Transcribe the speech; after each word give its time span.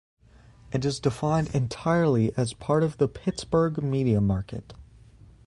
It 0.71 0.83
is 0.83 0.99
defined 0.99 1.53
entirely 1.53 2.35
as 2.35 2.55
part 2.55 2.81
of 2.81 2.97
the 2.97 3.07
Pittsburgh 3.07 3.83
media 3.83 4.19
market. 4.19 4.73